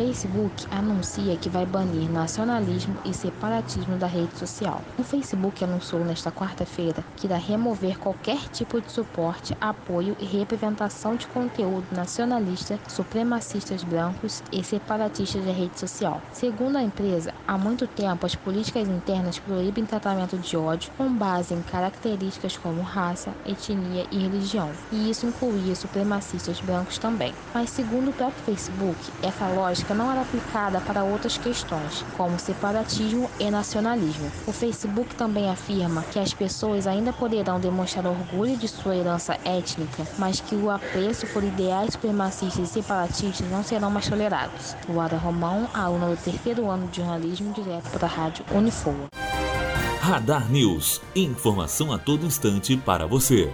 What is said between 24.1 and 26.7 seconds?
e religião, e isso incluía supremacistas